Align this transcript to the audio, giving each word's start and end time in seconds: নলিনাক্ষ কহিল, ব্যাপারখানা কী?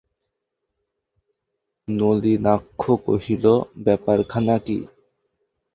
নলিনাক্ষ 1.87 2.81
কহিল, 3.05 3.45
ব্যাপারখানা 3.85 4.55
কী? 4.65 4.77